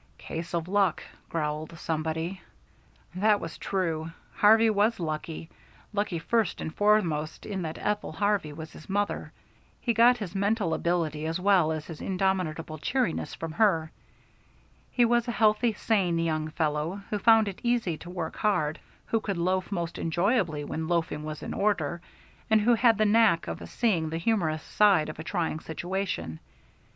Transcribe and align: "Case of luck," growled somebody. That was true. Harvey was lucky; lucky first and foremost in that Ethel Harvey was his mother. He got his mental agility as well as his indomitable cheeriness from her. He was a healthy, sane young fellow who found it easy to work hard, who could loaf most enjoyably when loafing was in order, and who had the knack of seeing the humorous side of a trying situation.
"Case 0.17 0.55
of 0.55 0.67
luck," 0.67 1.03
growled 1.29 1.77
somebody. 1.77 2.41
That 3.13 3.39
was 3.39 3.59
true. 3.59 4.09
Harvey 4.33 4.71
was 4.71 4.99
lucky; 4.99 5.47
lucky 5.93 6.17
first 6.17 6.59
and 6.59 6.73
foremost 6.73 7.45
in 7.45 7.61
that 7.61 7.77
Ethel 7.77 8.11
Harvey 8.13 8.51
was 8.51 8.71
his 8.73 8.89
mother. 8.89 9.31
He 9.79 9.93
got 9.93 10.17
his 10.17 10.33
mental 10.33 10.73
agility 10.73 11.27
as 11.27 11.39
well 11.39 11.71
as 11.71 11.85
his 11.85 12.01
indomitable 12.01 12.79
cheeriness 12.79 13.35
from 13.35 13.51
her. 13.51 13.91
He 14.89 15.05
was 15.05 15.27
a 15.27 15.31
healthy, 15.33 15.73
sane 15.73 16.17
young 16.17 16.47
fellow 16.49 17.03
who 17.11 17.19
found 17.19 17.47
it 17.47 17.61
easy 17.61 17.95
to 17.99 18.09
work 18.09 18.37
hard, 18.37 18.79
who 19.05 19.19
could 19.19 19.37
loaf 19.37 19.71
most 19.71 19.99
enjoyably 19.99 20.63
when 20.63 20.87
loafing 20.87 21.23
was 21.23 21.43
in 21.43 21.53
order, 21.53 22.01
and 22.49 22.59
who 22.61 22.73
had 22.73 22.97
the 22.97 23.05
knack 23.05 23.47
of 23.47 23.61
seeing 23.69 24.09
the 24.09 24.17
humorous 24.17 24.63
side 24.63 25.09
of 25.09 25.19
a 25.19 25.23
trying 25.23 25.59
situation. 25.59 26.39